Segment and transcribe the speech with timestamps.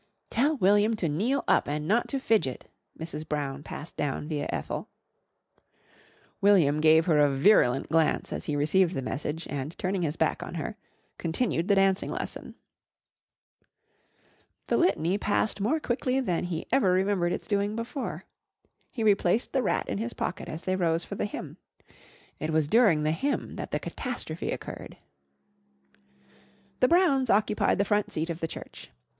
[0.31, 2.67] "Tell William to kneel up and not to fidget,"
[2.99, 3.29] Mrs.
[3.29, 4.89] Brown passed down via Ethel.
[6.41, 10.41] William gave her a virulent glance as he received the message and, turning his back
[10.41, 10.75] on her,
[11.19, 12.55] continued the dancing lesson.
[14.65, 18.25] The Litany passed more quickly than he ever remembered its doing before.
[18.89, 21.57] He replaced the rat in his pocket as they rose for the hymn.
[22.39, 24.97] It was during the hymn that the catastrophe occurred.
[26.79, 28.89] The Browns occupied the front seat of the church.